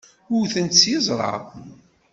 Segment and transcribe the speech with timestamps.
[0.31, 1.33] Wwten-tt s yiẓṛa.